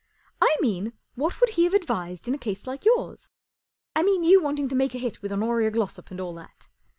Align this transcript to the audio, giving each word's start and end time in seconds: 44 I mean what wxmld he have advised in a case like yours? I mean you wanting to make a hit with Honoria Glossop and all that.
44 0.39 0.49
I 0.49 0.57
mean 0.63 0.93
what 1.13 1.33
wxmld 1.35 1.49
he 1.49 1.63
have 1.65 1.75
advised 1.75 2.27
in 2.27 2.33
a 2.33 2.39
case 2.39 2.65
like 2.65 2.85
yours? 2.85 3.29
I 3.95 4.01
mean 4.01 4.23
you 4.23 4.41
wanting 4.41 4.67
to 4.69 4.75
make 4.75 4.95
a 4.95 4.97
hit 4.97 5.21
with 5.21 5.31
Honoria 5.31 5.69
Glossop 5.69 6.09
and 6.09 6.19
all 6.19 6.33
that. 6.33 6.65